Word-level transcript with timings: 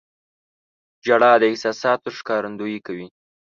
•ژړا 1.05 1.31
د 1.41 1.43
احساساتو 1.51 2.07
ښکارندویي 2.17 2.79
کوي. 2.87 3.07